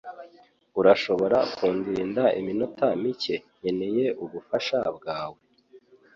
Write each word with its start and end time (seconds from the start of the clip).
Urashobora 0.79 1.37
kundinda 1.55 2.23
iminota 2.39 2.85
mike? 3.01 3.35
Nkeneye 3.59 4.05
ubufasha 4.23 4.79
bwawe. 4.97 5.39